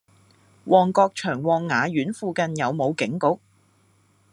[0.65, 3.27] 旺角長旺雅苑附近有無警局？